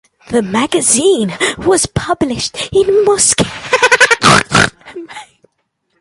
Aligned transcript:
The 0.31 0.41
magazine 0.41 1.31
was 1.59 1.85
published 1.85 2.69
in 2.73 3.05
Moscow. 3.05 3.45